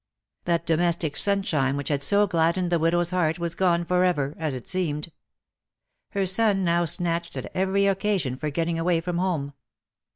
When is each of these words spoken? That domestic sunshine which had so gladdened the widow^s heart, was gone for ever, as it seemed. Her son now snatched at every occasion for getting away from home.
That 0.45 0.65
domestic 0.65 1.15
sunshine 1.15 1.77
which 1.77 1.89
had 1.89 2.01
so 2.01 2.25
gladdened 2.25 2.71
the 2.71 2.79
widow^s 2.79 3.11
heart, 3.11 3.37
was 3.37 3.53
gone 3.53 3.85
for 3.85 4.03
ever, 4.03 4.33
as 4.39 4.55
it 4.55 4.67
seemed. 4.67 5.11
Her 6.13 6.25
son 6.25 6.63
now 6.63 6.85
snatched 6.85 7.37
at 7.37 7.51
every 7.55 7.85
occasion 7.85 8.35
for 8.35 8.49
getting 8.49 8.79
away 8.79 8.99
from 8.99 9.19
home. 9.19 9.53